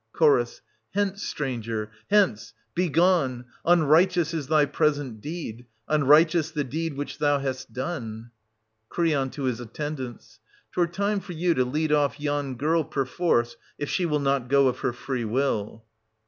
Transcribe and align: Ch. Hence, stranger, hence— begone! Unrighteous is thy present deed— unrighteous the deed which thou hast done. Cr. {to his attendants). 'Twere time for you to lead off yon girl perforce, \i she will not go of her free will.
Ch. 0.19 0.23
Hence, 0.95 1.21
stranger, 1.21 1.91
hence— 2.09 2.55
begone! 2.83 3.45
Unrighteous 3.65 4.33
is 4.33 4.47
thy 4.47 4.65
present 4.65 5.21
deed— 5.21 5.67
unrighteous 5.87 6.49
the 6.49 6.63
deed 6.63 6.97
which 6.97 7.19
thou 7.19 7.37
hast 7.37 7.71
done. 7.71 8.31
Cr. 8.89 9.03
{to 9.27 9.43
his 9.43 9.59
attendants). 9.59 10.39
'Twere 10.71 10.87
time 10.87 11.19
for 11.19 11.33
you 11.33 11.53
to 11.53 11.63
lead 11.65 11.91
off 11.91 12.19
yon 12.19 12.55
girl 12.55 12.83
perforce, 12.83 13.57
\i 13.79 13.85
she 13.85 14.07
will 14.07 14.19
not 14.19 14.47
go 14.47 14.67
of 14.67 14.79
her 14.79 14.91
free 14.91 15.23
will. 15.23 15.85